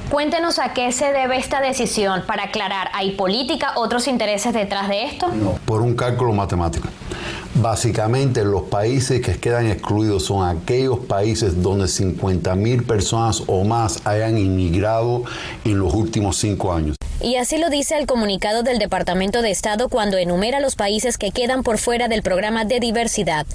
Cuéntenos 0.09 0.61
a 0.61 0.73
qué 0.73 0.93
se 0.93 1.13
debe 1.13 1.37
esta 1.37 1.61
decisión 1.61 2.23
para 2.29 2.45
aclarar, 2.45 2.91
¿hay 2.95 3.13
política, 3.13 3.73
otros 3.75 4.07
intereses 4.07 4.53
detrás 4.53 4.89
de 4.89 5.07
esto? 5.07 5.27
Por 5.65 5.83
un 5.83 5.97
cálculo 5.97 6.33
matemático. 6.33 6.89
Básicamente 7.55 8.45
los 8.45 8.63
países 8.63 9.21
que 9.21 9.37
quedan 9.37 9.67
excluidos 9.67 10.27
son 10.27 10.49
aquellos 10.49 11.01
países 11.01 11.61
donde 11.61 11.89
50 11.89 12.55
mil 12.55 12.85
personas 12.85 13.43
o 13.49 13.65
más 13.65 14.01
hayan 14.07 14.39
inmigrado 14.39 15.25
en 15.65 15.79
los 15.81 15.93
últimos 15.93 16.37
cinco 16.37 16.73
años. 16.73 17.00
Y 17.23 17.37
así 17.37 17.59
lo 17.59 17.71
dice 17.71 17.99
el 17.99 18.07
comunicado 18.07 18.63
del 18.63 18.79
Departamento 18.79 19.43
de 19.43 19.51
Estado 19.51 19.89
cuando 19.89 20.17
enumera 20.17 20.61
los 20.61 20.77
países 20.77 21.19
que 21.19 21.31
quedan 21.31 21.63
por 21.63 21.79
fuera 21.79 22.09
del 22.09 22.23
programa 22.23 22.65
de 22.65 22.81
diversidad 22.81 23.47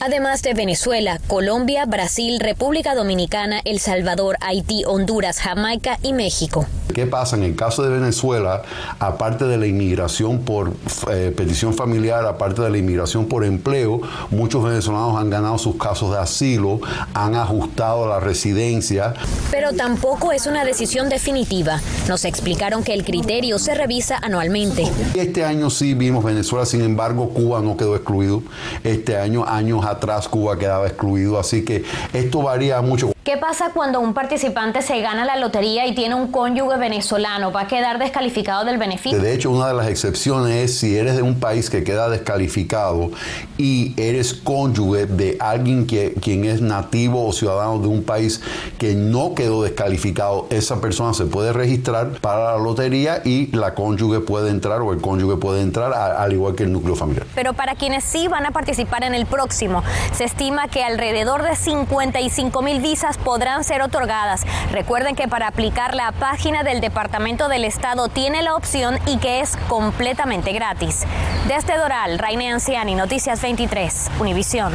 además 0.00 0.42
de 0.42 0.54
Venezuela, 0.54 1.20
Colombia, 1.26 1.84
Brasil, 1.84 2.40
República 2.40 2.94
Dominicana, 2.94 3.60
El 3.64 3.78
Salvador, 3.78 4.36
Haití, 4.40 4.82
Honduras, 4.86 5.38
Jamaica 5.38 5.98
y 6.02 6.12
México. 6.12 6.66
¿Qué 6.92 7.06
pasa 7.06 7.36
en 7.36 7.42
el 7.42 7.56
caso 7.56 7.82
de 7.82 7.90
Venezuela? 7.90 8.62
Aparte 8.98 9.44
de 9.44 9.56
la 9.56 9.66
inmigración 9.66 10.40
por 10.40 10.72
eh, 11.10 11.32
petición 11.36 11.74
familiar, 11.74 12.26
aparte 12.26 12.62
de 12.62 12.70
la 12.70 12.78
inmigración 12.78 13.26
por 13.26 13.44
empleo, 13.44 14.00
muchos 14.30 14.64
venezolanos 14.64 15.20
han 15.20 15.30
ganado 15.30 15.58
sus 15.58 15.76
casos 15.76 16.12
de 16.12 16.18
asilo, 16.18 16.80
han 17.14 17.34
ajustado 17.34 18.08
la 18.08 18.20
residencia. 18.20 19.14
Pero 19.50 19.72
tampoco 19.72 20.32
es 20.32 20.46
una 20.46 20.64
decisión 20.64 21.08
definitiva. 21.08 21.80
Nos 22.08 22.24
explicaron 22.24 22.82
que 22.82 22.94
el 22.94 23.04
criterio 23.04 23.58
se 23.58 23.74
revisa 23.74 24.18
anualmente. 24.20 24.84
Este 25.14 25.44
año 25.44 25.70
sí 25.70 25.94
vimos 25.94 26.24
Venezuela, 26.24 26.66
sin 26.66 26.82
embargo, 26.82 27.30
Cuba 27.30 27.60
no 27.60 27.76
quedó 27.76 27.96
excluido. 27.96 28.42
Este 28.84 29.16
año, 29.16 29.44
años 29.46 29.84
atrás, 29.84 30.28
Cuba 30.28 30.58
quedaba 30.58 30.86
excluido, 30.86 31.38
así 31.38 31.64
que 31.64 31.84
esto 32.12 32.42
varía 32.42 32.80
mucho. 32.82 33.12
¿Qué 33.22 33.36
pasa 33.36 33.72
cuando 33.74 34.00
un 34.00 34.14
participante 34.14 34.80
se 34.80 34.98
gana 35.02 35.26
la 35.26 35.36
lotería 35.36 35.86
y 35.86 35.94
tiene 35.94 36.14
un 36.14 36.32
cónyuge 36.32 36.78
venezolano? 36.78 37.52
¿Va 37.52 37.62
a 37.62 37.66
quedar 37.66 37.98
descalificado 37.98 38.64
del 38.64 38.78
beneficio? 38.78 39.20
De 39.20 39.34
hecho, 39.34 39.50
una 39.50 39.68
de 39.68 39.74
las 39.74 39.88
excepciones 39.88 40.56
es 40.56 40.78
si 40.78 40.96
eres 40.96 41.16
de 41.16 41.22
un 41.22 41.38
país 41.38 41.68
que 41.68 41.84
queda 41.84 42.08
descalificado 42.08 43.10
y 43.58 43.92
eres 43.98 44.32
cónyuge 44.32 45.04
de 45.04 45.36
alguien 45.38 45.86
que, 45.86 46.14
quien 46.14 46.46
es 46.46 46.62
nativo 46.62 47.28
o 47.28 47.32
ciudadano 47.34 47.78
de 47.78 47.88
un 47.88 48.04
país 48.04 48.40
que 48.78 48.94
no 48.94 49.34
quedó 49.34 49.64
descalificado, 49.64 50.46
esa 50.48 50.80
persona 50.80 51.12
se 51.12 51.26
puede 51.26 51.52
registrar 51.52 52.12
para 52.22 52.52
la 52.52 52.56
lotería 52.56 53.20
y 53.22 53.54
la 53.54 53.74
cónyuge 53.74 54.20
puede 54.20 54.48
entrar 54.48 54.80
o 54.80 54.94
el 54.94 55.00
cónyuge 55.02 55.36
puede 55.36 55.60
entrar 55.60 55.92
al 55.92 56.32
igual 56.32 56.54
que 56.54 56.62
el 56.62 56.72
núcleo 56.72 56.96
familiar. 56.96 57.26
Pero 57.34 57.52
para 57.52 57.74
quienes 57.74 58.02
sí 58.02 58.28
van 58.28 58.46
a 58.46 58.52
participar 58.52 59.04
en 59.04 59.14
el 59.14 59.26
próximo, 59.26 59.82
se 60.12 60.24
estima 60.24 60.68
que 60.68 60.82
alrededor 60.82 61.42
de 61.42 61.54
55 61.54 62.62
mil 62.62 62.80
visas 62.80 63.09
podrán 63.18 63.64
ser 63.64 63.82
otorgadas. 63.82 64.42
Recuerden 64.72 65.16
que 65.16 65.28
para 65.28 65.48
aplicar 65.48 65.94
la 65.94 66.12
página 66.12 66.62
del 66.62 66.80
Departamento 66.80 67.48
del 67.48 67.64
Estado 67.64 68.08
tiene 68.08 68.42
la 68.42 68.54
opción 68.54 68.98
y 69.06 69.18
que 69.18 69.40
es 69.40 69.56
completamente 69.68 70.52
gratis. 70.52 71.04
Desde 71.48 71.76
Doral, 71.76 72.18
Raine 72.18 72.52
Anciani, 72.52 72.94
Noticias 72.94 73.42
23, 73.42 74.10
Univisión. 74.20 74.72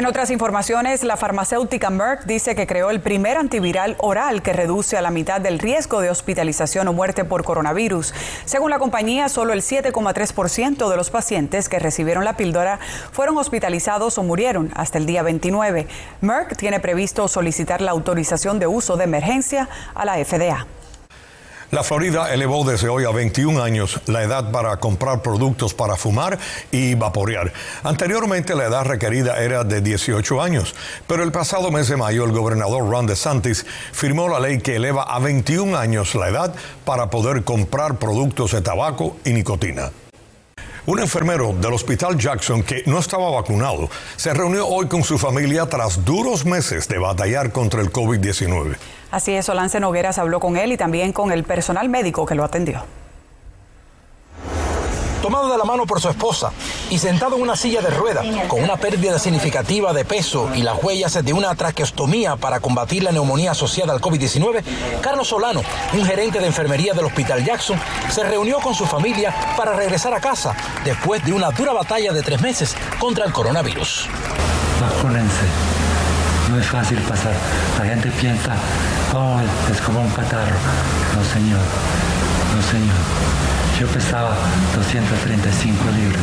En 0.00 0.06
otras 0.06 0.30
informaciones, 0.30 1.04
la 1.04 1.18
farmacéutica 1.18 1.90
Merck 1.90 2.24
dice 2.24 2.54
que 2.54 2.66
creó 2.66 2.88
el 2.88 3.02
primer 3.02 3.36
antiviral 3.36 3.96
oral 3.98 4.40
que 4.40 4.54
reduce 4.54 4.96
a 4.96 5.02
la 5.02 5.10
mitad 5.10 5.42
del 5.42 5.58
riesgo 5.58 6.00
de 6.00 6.08
hospitalización 6.08 6.88
o 6.88 6.94
muerte 6.94 7.26
por 7.26 7.44
coronavirus. 7.44 8.14
Según 8.46 8.70
la 8.70 8.78
compañía, 8.78 9.28
solo 9.28 9.52
el 9.52 9.60
7,3% 9.60 10.88
de 10.88 10.96
los 10.96 11.10
pacientes 11.10 11.68
que 11.68 11.78
recibieron 11.78 12.24
la 12.24 12.38
píldora 12.38 12.78
fueron 13.12 13.36
hospitalizados 13.36 14.16
o 14.16 14.22
murieron 14.22 14.72
hasta 14.74 14.96
el 14.96 15.04
día 15.04 15.22
29. 15.22 15.86
Merck 16.22 16.56
tiene 16.56 16.80
previsto 16.80 17.28
solicitar 17.28 17.82
la 17.82 17.90
autorización 17.90 18.58
de 18.58 18.68
uso 18.68 18.96
de 18.96 19.04
emergencia 19.04 19.68
a 19.94 20.06
la 20.06 20.14
FDA. 20.24 20.66
La 21.70 21.84
Florida 21.84 22.34
elevó 22.34 22.64
desde 22.64 22.88
hoy 22.88 23.04
a 23.04 23.10
21 23.10 23.62
años 23.62 24.00
la 24.06 24.24
edad 24.24 24.50
para 24.50 24.76
comprar 24.78 25.22
productos 25.22 25.72
para 25.72 25.94
fumar 25.94 26.36
y 26.72 26.96
vaporear. 26.96 27.52
Anteriormente 27.84 28.56
la 28.56 28.64
edad 28.64 28.84
requerida 28.84 29.40
era 29.40 29.62
de 29.62 29.80
18 29.80 30.42
años, 30.42 30.74
pero 31.06 31.22
el 31.22 31.30
pasado 31.30 31.70
mes 31.70 31.86
de 31.86 31.96
mayo 31.96 32.24
el 32.24 32.32
gobernador 32.32 32.90
Ron 32.90 33.06
DeSantis 33.06 33.64
firmó 33.92 34.28
la 34.28 34.40
ley 34.40 34.58
que 34.58 34.76
eleva 34.76 35.04
a 35.04 35.20
21 35.20 35.78
años 35.78 36.16
la 36.16 36.28
edad 36.28 36.54
para 36.84 37.08
poder 37.08 37.44
comprar 37.44 37.98
productos 37.98 38.50
de 38.50 38.62
tabaco 38.62 39.18
y 39.24 39.32
nicotina. 39.32 39.92
Un 40.86 40.98
enfermero 40.98 41.52
del 41.52 41.74
Hospital 41.74 42.18
Jackson 42.18 42.64
que 42.64 42.82
no 42.86 42.98
estaba 42.98 43.30
vacunado 43.30 43.88
se 44.16 44.34
reunió 44.34 44.66
hoy 44.66 44.88
con 44.88 45.04
su 45.04 45.18
familia 45.18 45.66
tras 45.66 46.04
duros 46.04 46.44
meses 46.44 46.88
de 46.88 46.98
batallar 46.98 47.52
contra 47.52 47.80
el 47.80 47.92
COVID-19. 47.92 48.76
Así 49.10 49.32
es, 49.32 49.46
Solance 49.46 49.80
Nogueras 49.80 50.18
habló 50.18 50.40
con 50.40 50.56
él 50.56 50.72
y 50.72 50.76
también 50.76 51.12
con 51.12 51.32
el 51.32 51.44
personal 51.44 51.88
médico 51.88 52.26
que 52.26 52.34
lo 52.34 52.44
atendió 52.44 52.84
tomado 55.20 55.50
de 55.50 55.58
la 55.58 55.64
mano 55.64 55.86
por 55.86 56.00
su 56.00 56.08
esposa 56.08 56.50
y 56.88 56.98
sentado 56.98 57.36
en 57.36 57.42
una 57.42 57.54
silla 57.54 57.80
de 57.80 57.90
ruedas, 57.90 58.26
con 58.48 58.62
una 58.62 58.76
pérdida 58.76 59.18
significativa 59.18 59.92
de 59.92 60.04
peso 60.04 60.50
y 60.54 60.62
las 60.62 60.82
huellas 60.82 61.22
de 61.24 61.32
una 61.32 61.54
traqueostomía 61.54 62.36
para 62.36 62.60
combatir 62.60 63.04
la 63.04 63.12
neumonía 63.12 63.52
asociada 63.52 63.92
al 63.92 64.00
COVID-19, 64.00 64.62
Carlos 65.00 65.28
Solano, 65.28 65.62
un 65.92 66.04
gerente 66.04 66.40
de 66.40 66.46
enfermería 66.46 66.94
del 66.94 67.04
Hospital 67.04 67.44
Jackson, 67.44 67.78
se 68.10 68.24
reunió 68.24 68.58
con 68.60 68.74
su 68.74 68.86
familia 68.86 69.34
para 69.56 69.74
regresar 69.74 70.14
a 70.14 70.20
casa 70.20 70.54
después 70.84 71.24
de 71.24 71.32
una 71.32 71.50
dura 71.50 71.72
batalla 71.72 72.12
de 72.12 72.22
tres 72.22 72.40
meses 72.40 72.74
contra 72.98 73.24
el 73.24 73.32
coronavirus. 73.32 74.08
Vacúnense. 74.80 75.89
No 76.50 76.58
es 76.58 76.66
fácil 76.66 76.98
pasar. 77.02 77.32
La 77.78 77.84
gente 77.84 78.10
piensa, 78.10 78.56
oh, 79.14 79.40
es 79.70 79.80
como 79.80 80.00
un 80.00 80.10
catarro. 80.10 80.56
No, 81.14 81.22
señor. 81.32 81.60
No, 81.60 82.62
señor. 82.70 82.96
Yo 83.78 83.86
pesaba 83.86 84.34
235 84.74 85.84
libras 85.92 86.22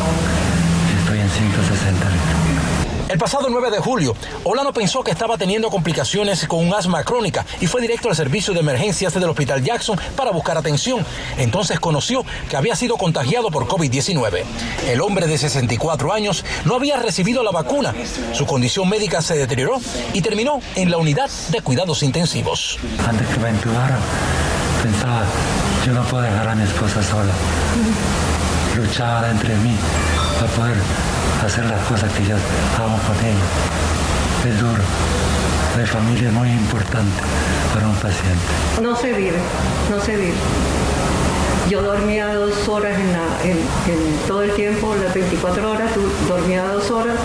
y 0.92 1.00
estoy 1.00 1.20
en 1.22 1.30
160 1.30 2.10
libras. 2.10 2.87
El 3.10 3.18
pasado 3.18 3.48
9 3.50 3.72
de 3.72 3.80
julio, 3.80 4.16
Olano 4.44 4.74
pensó 4.74 5.02
que 5.02 5.12
estaba 5.12 5.38
teniendo 5.38 5.70
complicaciones 5.70 6.46
con 6.46 6.68
un 6.68 6.74
asma 6.74 7.04
crónica 7.06 7.46
y 7.62 7.68
fue 7.68 7.80
directo 7.80 8.10
al 8.10 8.16
servicio 8.18 8.54
de 8.54 8.60
emergencias 8.60 9.14
del 9.14 9.30
Hospital 9.30 9.64
Jackson 9.64 9.98
para 10.18 10.32
buscar 10.32 10.58
atención. 10.58 11.06
Entonces 11.38 11.80
conoció 11.80 12.26
que 12.50 12.58
había 12.58 12.76
sido 12.76 12.98
contagiado 12.98 13.50
por 13.50 13.66
COVID-19. 13.66 14.44
El 14.90 15.00
hombre 15.00 15.28
de 15.28 15.38
64 15.38 16.12
años 16.12 16.44
no 16.66 16.76
había 16.76 16.98
recibido 16.98 17.44
la 17.44 17.52
vacuna. 17.52 17.94
Su 18.34 18.46
condición 18.46 18.90
médica 18.90 19.22
se 19.22 19.38
deterioró 19.38 19.80
y 20.14 20.22
terminó 20.22 20.60
en 20.76 20.92
la 20.92 20.98
unidad 20.98 21.30
de 21.50 21.62
cuidados 21.62 22.04
intensivos. 22.04 22.78
Antes 23.08 23.28
que 23.28 23.40
me 23.40 23.52
pensaba, 24.84 25.24
yo 25.86 25.94
no 25.94 26.04
puedo 26.04 26.24
dejar 26.24 26.50
a 26.50 26.56
mi 26.56 26.64
esposa 26.64 27.02
sola. 27.02 27.34
Luchaba 28.76 29.30
entre 29.32 29.56
mí 29.56 29.76
para 30.40 30.52
poder 30.52 30.78
hacer 31.46 31.66
las 31.66 31.82
cosas 31.88 32.12
que 32.14 32.26
yo 32.26 32.36
amo 32.78 33.00
con 33.06 33.16
ella. 33.26 34.50
Es 34.50 34.60
duro. 34.60 34.84
La 35.78 35.86
familia 35.86 36.30
es 36.30 36.34
muy 36.34 36.50
importante 36.50 37.22
para 37.74 37.88
un 37.88 37.96
paciente. 37.96 38.48
No 38.82 38.96
se 38.96 39.14
vive, 39.14 39.38
no 39.90 40.00
se 40.02 40.16
vive. 40.16 40.34
Yo 41.70 41.82
dormía 41.82 42.34
dos 42.34 42.68
horas 42.68 42.98
en, 42.98 43.58
todo 44.28 44.44
el 44.44 44.54
tiempo, 44.54 44.96
las 44.96 45.14
24 45.14 45.72
horas, 45.72 45.92
dormía 46.28 46.64
dos 46.64 46.90
horas 46.92 47.18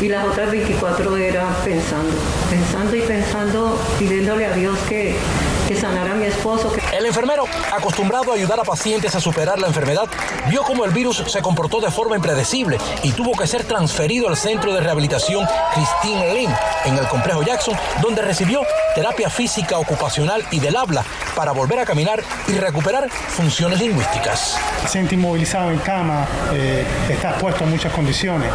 y 0.00 0.08
las 0.08 0.26
otras 0.26 0.50
24 0.50 1.16
eran 1.16 1.46
pensando, 1.64 2.12
pensando 2.50 2.94
y 2.94 3.00
pensando, 3.00 3.80
pidiéndole 3.98 4.46
a 4.46 4.52
Dios 4.52 4.78
que, 4.88 5.16
que 5.66 5.76
sanara 5.76 6.12
a 6.12 6.14
mi 6.14 6.26
esposo. 6.26 6.72
El 6.92 7.06
enfermero, 7.06 7.44
acostumbrado 7.72 8.32
a 8.32 8.34
ayudar 8.34 8.60
a 8.60 8.64
pacientes 8.64 9.14
a 9.14 9.20
superar 9.20 9.58
la 9.58 9.66
enfermedad, 9.66 10.06
vio 10.48 10.62
cómo 10.62 10.84
el 10.84 10.92
virus 10.92 11.22
se 11.26 11.42
comportó 11.42 11.80
de 11.80 11.90
forma 11.90 12.16
impredecible 12.16 12.78
y 13.02 13.12
tuvo 13.12 13.32
que 13.32 13.46
ser 13.46 13.64
transferido 13.64 14.28
al 14.28 14.36
centro 14.36 14.72
de 14.72 14.80
rehabilitación 14.80 15.46
Christine 15.74 16.34
Lynn 16.34 16.54
en 16.84 16.98
el 16.98 17.06
complejo 17.08 17.42
Jackson, 17.42 17.74
donde 18.00 18.22
recibió 18.22 18.62
terapia 18.94 19.30
física, 19.30 19.78
ocupacional 19.78 20.44
y 20.50 20.60
del 20.60 20.76
habla 20.76 21.04
para 21.34 21.52
volver 21.52 21.78
a 21.80 21.84
caminar 21.84 22.22
y 22.48 22.52
recuperar 22.52 23.08
funciones 23.10 23.80
lingüísticas. 23.80 24.58
Paciente 24.82 25.14
inmovilizado 25.14 25.70
en 25.70 25.78
cama 25.78 26.26
eh, 26.52 26.84
está 27.10 27.30
expuesto 27.30 27.64
a 27.64 27.66
muchas 27.66 27.92
condiciones. 27.92 28.50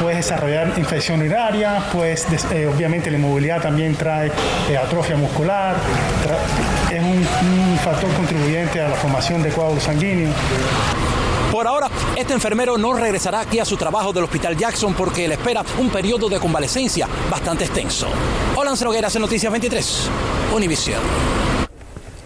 Puedes 0.00 0.18
desarrollar 0.18 0.72
infección 0.76 1.20
urinaria, 1.20 1.84
pues 1.92 2.26
eh, 2.50 2.66
obviamente 2.66 3.10
la 3.10 3.18
inmovilidad 3.18 3.62
también 3.62 3.94
trae 3.94 4.30
eh, 4.68 4.76
atrofia 4.76 5.16
muscular, 5.16 5.76
es 6.24 7.00
un, 7.00 7.70
un 7.70 7.78
factor 7.78 8.12
contribuyente 8.14 8.80
a 8.80 8.88
la 8.88 8.96
formación 8.96 9.42
de 9.42 9.50
coágulos 9.50 9.84
sanguíneos. 9.84 10.34
Por 11.54 11.68
ahora, 11.68 11.88
este 12.16 12.32
enfermero 12.32 12.76
no 12.76 12.94
regresará 12.94 13.40
aquí 13.40 13.60
a 13.60 13.64
su 13.64 13.76
trabajo 13.76 14.12
del 14.12 14.24
Hospital 14.24 14.56
Jackson 14.56 14.92
porque 14.94 15.28
le 15.28 15.34
espera 15.34 15.64
un 15.78 15.88
periodo 15.88 16.28
de 16.28 16.40
convalecencia 16.40 17.06
bastante 17.30 17.64
extenso. 17.64 18.08
Hola, 18.56 18.74
Nogueras 18.82 19.14
en 19.14 19.22
Noticias 19.22 19.52
23, 19.52 20.10
Univisión. 20.52 21.00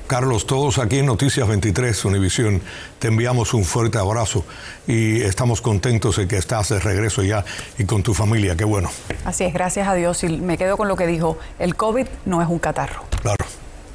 Carlos, 0.07 0.47
todos 0.47 0.79
aquí 0.79 1.01
en 1.01 1.07
Noticias 1.07 1.47
23 1.47 2.07
Univisión 2.07 2.63
te 2.99 3.09
enviamos 3.09 3.53
un 3.53 3.67
fuerte 3.67 3.99
abrazo 3.99 4.47
y 4.87 5.21
estamos 5.21 5.61
contentos 5.61 6.17
de 6.17 6.27
que 6.27 6.39
estás 6.39 6.71
de 6.71 6.81
regreso 6.81 7.23
ya 7.23 7.45
y 7.77 7.85
con 7.85 8.03
tu 8.03 8.15
familia, 8.15 8.57
qué 8.57 8.65
bueno. 8.65 8.91
Así 9.27 9.45
es, 9.45 9.53
gracias 9.53 9.87
a 9.87 9.93
Dios 9.93 10.25
y 10.25 10.29
me 10.29 10.57
quedo 10.57 10.79
con 10.79 10.89
lo 10.89 10.97
que 10.97 11.07
dijo, 11.07 11.37
el 11.59 11.77
COVID 11.77 12.07
no 12.25 12.41
es 12.41 12.49
un 12.49 12.59
catarro. 12.59 13.05
Claro, 13.21 13.45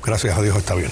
gracias 0.04 0.38
a 0.38 0.42
Dios 0.42 0.58
está 0.58 0.76
bien. 0.76 0.92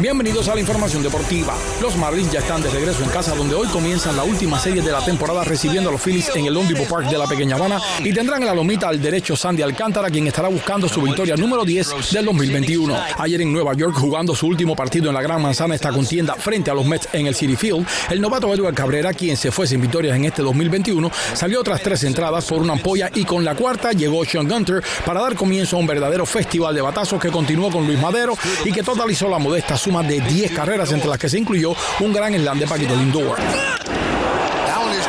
Bienvenidos 0.00 0.48
a 0.48 0.54
la 0.54 0.62
información 0.62 1.02
deportiva. 1.02 1.54
Los 1.82 1.94
Marlins 1.98 2.32
ya 2.32 2.38
están 2.38 2.62
de 2.62 2.70
regreso 2.70 3.04
en 3.04 3.10
casa 3.10 3.34
donde 3.34 3.54
hoy 3.54 3.68
comienzan 3.68 4.16
la 4.16 4.24
última 4.24 4.58
serie 4.58 4.80
de 4.80 4.90
la 4.90 5.04
temporada 5.04 5.44
recibiendo 5.44 5.90
a 5.90 5.92
los 5.92 6.00
Phillies 6.00 6.30
en 6.34 6.46
el 6.46 6.54
Depot 6.54 6.88
Park 6.88 7.10
de 7.10 7.18
la 7.18 7.26
Pequeña 7.26 7.56
Habana 7.56 7.78
y 8.02 8.10
tendrán 8.10 8.40
en 8.40 8.46
la 8.46 8.54
lomita 8.54 8.88
al 8.88 8.98
derecho 8.98 9.36
Sandy 9.36 9.60
Alcántara 9.60 10.08
quien 10.08 10.26
estará 10.26 10.48
buscando 10.48 10.88
su 10.88 11.02
victoria 11.02 11.36
número 11.36 11.66
10 11.66 12.12
del 12.12 12.24
2021. 12.24 12.96
Ayer 13.18 13.42
en 13.42 13.52
Nueva 13.52 13.74
York 13.74 13.94
jugando 13.94 14.34
su 14.34 14.46
último 14.46 14.74
partido 14.74 15.10
en 15.10 15.14
la 15.14 15.20
Gran 15.20 15.42
Manzana 15.42 15.74
esta 15.74 15.92
contienda 15.92 16.34
frente 16.34 16.70
a 16.70 16.74
los 16.74 16.86
Mets 16.86 17.10
en 17.12 17.26
el 17.26 17.34
City 17.34 17.56
Field, 17.56 17.86
el 18.08 18.22
novato 18.22 18.54
Edward 18.54 18.74
Cabrera 18.74 19.12
quien 19.12 19.36
se 19.36 19.50
fue 19.50 19.66
sin 19.66 19.82
victorias 19.82 20.16
en 20.16 20.24
este 20.24 20.40
2021 20.40 21.10
salió 21.34 21.62
tras 21.62 21.82
tres 21.82 22.04
entradas 22.04 22.46
por 22.46 22.62
una 22.62 22.72
ampolla 22.72 23.10
y 23.14 23.24
con 23.24 23.44
la 23.44 23.54
cuarta 23.54 23.92
llegó 23.92 24.24
Sean 24.24 24.48
Gunter 24.48 24.82
para 25.04 25.20
dar 25.20 25.34
comienzo 25.34 25.76
a 25.76 25.78
un 25.78 25.86
verdadero 25.86 26.24
festival 26.24 26.74
de 26.74 26.80
batazos 26.80 27.20
que 27.20 27.28
continuó 27.28 27.70
con 27.70 27.86
Luis 27.86 28.00
Madero 28.00 28.32
y 28.64 28.72
que 28.72 28.82
totalizó 28.82 29.28
la 29.28 29.38
modesta 29.38 29.76
suma 29.90 30.04
de 30.04 30.20
10 30.20 30.52
carreras 30.52 30.92
entre 30.92 31.08
las 31.08 31.18
que 31.18 31.28
se 31.28 31.36
incluyó 31.36 31.74
un 31.98 32.12
gran 32.12 32.32
slam 32.32 32.60
de 32.60 32.66
Paquito 32.68 32.94
Lindor. 32.94 33.38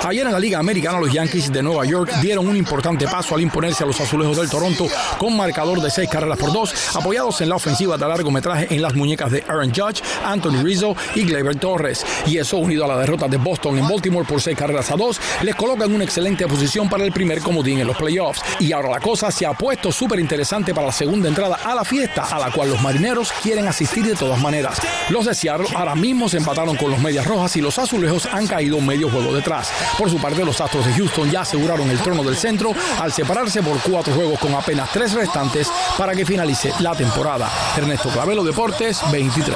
Ayer 0.04 0.26
en 0.26 0.32
la 0.32 0.40
Liga 0.40 0.58
Americana 0.58 1.00
los 1.00 1.14
Yankees 1.14 1.54
de 1.54 1.62
Nueva 1.62 1.86
York 1.86 2.12
dieron 2.22 2.48
un 2.48 2.58
importante 2.58 3.06
paso 3.08 3.36
al 3.36 3.42
imponerse 3.42 3.84
a 3.84 3.88
los 3.88 4.02
azulejos 4.02 4.36
del 4.36 4.50
Toronto 4.50 4.88
con 5.20 5.38
marcador 5.38 5.80
de 5.80 5.92
seis 5.92 6.10
carreras 6.10 6.40
por 6.40 6.52
dos, 6.52 6.74
apoyados 6.96 7.40
en 7.42 7.50
la 7.50 7.56
ofensiva 7.56 7.98
de 7.98 8.08
largometraje 8.08 8.74
en 8.74 8.82
las 8.82 8.96
muñecas 8.96 9.32
de 9.32 9.44
Aaron 9.48 9.72
Judge, 9.72 10.02
Anthony 10.26 10.64
Rizzo 10.64 10.96
y 11.14 11.24
Gleyber 11.24 11.56
Torres. 11.58 12.04
Y 12.26 12.40
eso 12.40 12.58
unido 12.58 12.86
a 12.86 12.88
la 12.88 12.98
derrota 12.98 13.28
de 13.28 13.38
Boston 13.38 13.78
en 13.78 13.88
Baltimore 13.88 14.26
por 14.28 14.42
seis 14.42 14.58
carreras 14.58 14.90
a 14.90 14.96
dos, 14.96 15.22
les 15.44 15.56
coloca 15.56 15.86
en 15.86 15.94
una 15.94 16.04
excelente 16.04 16.48
posición 16.48 16.90
para 16.90 17.04
el 17.04 17.12
primer 17.12 17.40
comodín 17.40 17.80
en 17.80 17.88
los 17.88 17.96
playoffs. 17.96 18.42
Y 18.60 18.72
ahora 18.72 18.90
la 18.90 19.00
cosa 19.00 19.30
se 19.30 19.46
ha 19.46 19.54
puesto 19.54 19.92
súper 19.92 20.20
interesante 20.20 20.74
para 20.74 20.88
la 20.88 20.94
segunda 20.94 21.30
entrada 21.30 21.60
a 21.64 21.76
la 21.76 21.86
fiesta, 21.86 22.24
a 22.24 22.40
la 22.40 22.50
cual 22.50 22.70
los 22.70 22.82
marineros 22.82 23.32
quieren 23.44 23.68
asistir 23.68 24.04
de 24.04 24.16
todas 24.16 24.42
maneras. 24.42 24.82
Los 25.10 25.26
de 25.26 25.36
Seattle 25.36 25.68
ahora 25.76 25.94
mismo 25.94 26.28
se 26.28 26.38
empataron 26.38 26.76
con 26.76 26.90
los 26.90 27.00
Medias 27.00 27.28
Rojas 27.28 27.56
y 27.56 27.62
los 27.62 27.78
azulejos 27.78 28.26
han 28.26 28.48
caído 28.48 28.82
medio 28.82 29.08
juego 29.08 29.34
detrás. 29.36 29.72
Por 29.98 30.10
su 30.10 30.18
parte, 30.18 30.44
los 30.44 30.60
Astros 30.60 30.86
de 30.86 30.94
Houston 30.94 31.30
ya 31.30 31.42
aseguraron 31.42 31.90
el 31.90 32.00
trono 32.00 32.24
del 32.24 32.36
centro 32.36 32.74
al 33.00 33.12
separarse 33.12 33.62
por 33.62 33.80
cuatro 33.80 34.14
juegos 34.14 34.40
con 34.40 34.54
apenas 34.54 34.90
tres 34.92 35.14
restantes 35.14 35.68
para 35.98 36.14
que 36.16 36.26
finalice 36.26 36.74
la 36.80 36.96
temporada. 36.96 37.50
Ernesto 37.78 38.10
Clavelo 38.10 38.44
Deportes 38.44 39.00
23. 39.12 39.56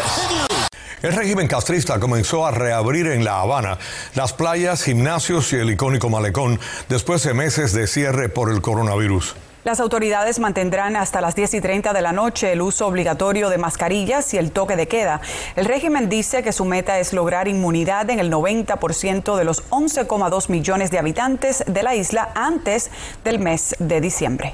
El 1.02 1.14
régimen 1.14 1.48
castrista 1.48 2.00
comenzó 2.00 2.48
a 2.48 2.52
reabrir 2.52 3.08
en 3.08 3.24
La 3.24 3.42
Habana 3.42 3.78
las 4.16 4.34
playas, 4.34 4.84
gimnasios 4.84 5.54
y 5.54 5.58
el 5.58 5.70
icónico 5.70 6.10
malecón 6.10 6.60
después 6.90 7.22
de 7.24 7.34
meses 7.34 7.74
de 7.74 7.86
cierre 7.86 8.30
por 8.30 8.50
el 8.50 8.62
coronavirus. 8.62 9.36
Las 9.66 9.80
autoridades 9.80 10.38
mantendrán 10.38 10.96
hasta 10.96 11.22
las 11.22 11.34
10 11.34 11.56
y 11.56 11.60
30 11.60 11.92
de 11.92 12.02
la 12.04 12.12
noche 12.12 12.52
el 12.52 12.62
uso 12.62 12.86
obligatorio 12.86 13.50
de 13.50 13.58
mascarillas 13.58 14.32
y 14.36 14.38
el 14.38 14.52
toque 14.52 14.76
de 14.76 14.88
queda. 14.88 15.22
El 15.56 15.66
régimen 15.66 16.08
dice 16.08 16.44
que 16.44 16.54
su 16.54 16.66
meta 16.66 17.00
es 17.00 17.14
lograr 17.14 17.48
inmunidad 17.48 18.08
en 18.12 18.20
el 18.20 18.32
90% 18.32 19.36
de 19.36 19.44
los 19.44 19.68
11,2 19.72 20.50
millones 20.50 20.92
de 20.92 21.00
habitantes 21.00 21.64
de 21.66 21.82
la 21.82 21.96
isla 21.96 22.30
antes 22.36 22.92
del 23.24 23.40
mes 23.40 23.76
de 23.80 24.02
diciembre. 24.02 24.54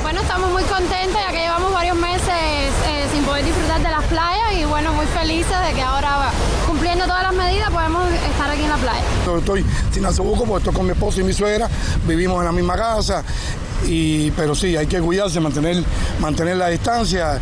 Bueno, 0.00 0.22
estamos 0.22 0.50
muy 0.52 0.62
contentos 0.62 1.20
ya 1.20 1.30
que 1.30 1.40
llevamos 1.40 1.70
varios 1.70 1.96
meses 1.98 2.22
eh, 2.30 3.06
sin 3.12 3.24
poder 3.24 3.44
disfrutar 3.44 3.82
de 3.82 3.90
las 3.90 4.04
playas 4.04 4.54
y 4.54 4.64
bueno, 4.64 4.94
muy 4.94 5.04
felices 5.04 5.54
de 5.66 5.74
que 5.74 5.82
ahora 5.82 6.30
cumpliendo 6.66 7.04
todas 7.04 7.24
las 7.24 7.34
medidas 7.34 7.70
podemos 7.70 8.10
estar 8.10 8.50
aquí 8.50 8.62
en 8.62 8.70
la 8.70 8.76
playa. 8.76 9.02
Estoy 9.38 9.66
sin 9.92 10.06
asebuco 10.06 10.44
porque 10.44 10.58
estoy 10.58 10.74
con 10.74 10.86
mi 10.86 10.92
esposo 10.92 11.20
y 11.20 11.24
mi 11.24 11.32
suegra, 11.32 11.68
vivimos 12.06 12.38
en 12.38 12.46
la 12.46 12.52
misma 12.52 12.76
casa, 12.76 13.22
y, 13.84 14.30
pero 14.32 14.54
sí, 14.54 14.76
hay 14.76 14.86
que 14.86 15.00
cuidarse, 15.00 15.40
mantener, 15.40 15.82
mantener 16.20 16.56
la 16.56 16.68
distancia. 16.68 17.40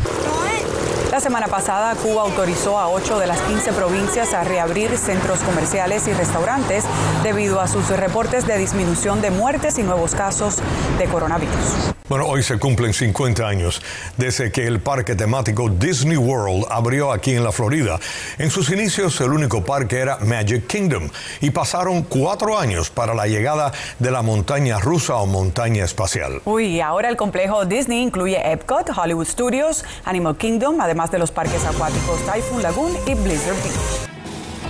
La 1.10 1.20
semana 1.20 1.46
pasada, 1.46 1.94
Cuba 1.94 2.22
autorizó 2.22 2.76
a 2.76 2.88
8 2.88 3.20
de 3.20 3.28
las 3.28 3.40
15 3.42 3.72
provincias 3.72 4.34
a 4.34 4.42
reabrir 4.42 4.96
centros 4.98 5.38
comerciales 5.40 6.08
y 6.08 6.12
restaurantes 6.12 6.84
debido 7.22 7.60
a 7.60 7.68
sus 7.68 7.88
reportes 7.88 8.48
de 8.48 8.58
disminución 8.58 9.20
de 9.20 9.30
muertes 9.30 9.78
y 9.78 9.84
nuevos 9.84 10.16
casos 10.16 10.56
de 10.98 11.04
coronavirus. 11.04 11.93
Bueno, 12.06 12.26
hoy 12.26 12.42
se 12.42 12.58
cumplen 12.58 12.92
50 12.92 13.48
años 13.48 13.80
desde 14.18 14.52
que 14.52 14.66
el 14.66 14.78
parque 14.78 15.14
temático 15.14 15.70
Disney 15.70 16.18
World 16.18 16.66
abrió 16.68 17.10
aquí 17.10 17.30
en 17.30 17.42
la 17.42 17.50
Florida. 17.50 17.98
En 18.36 18.50
sus 18.50 18.68
inicios 18.68 19.18
el 19.22 19.32
único 19.32 19.64
parque 19.64 20.00
era 20.00 20.18
Magic 20.18 20.66
Kingdom 20.66 21.08
y 21.40 21.48
pasaron 21.48 22.02
cuatro 22.02 22.58
años 22.58 22.90
para 22.90 23.14
la 23.14 23.26
llegada 23.26 23.72
de 23.98 24.10
la 24.10 24.20
montaña 24.20 24.78
rusa 24.80 25.16
o 25.16 25.24
montaña 25.24 25.82
espacial. 25.82 26.42
Uy, 26.44 26.82
ahora 26.82 27.08
el 27.08 27.16
complejo 27.16 27.64
Disney 27.64 28.02
incluye 28.02 28.52
Epcot, 28.52 28.90
Hollywood 28.94 29.26
Studios, 29.26 29.86
Animal 30.04 30.36
Kingdom, 30.36 30.82
además 30.82 31.10
de 31.10 31.18
los 31.18 31.30
parques 31.30 31.64
acuáticos 31.64 32.20
Typhoon 32.26 32.62
Lagoon 32.62 32.92
y 33.06 33.14
Blizzard 33.14 33.56
Beach. 33.62 34.13